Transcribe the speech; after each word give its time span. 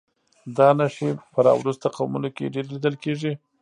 دا 0.57 0.67
نښې 0.77 1.09
په 1.33 1.39
راوروسته 1.47 1.87
قومونو 1.95 2.29
کې 2.35 2.51
ډېرې 2.53 2.69
لیدل 2.75 2.95
کېږي. 3.03 3.33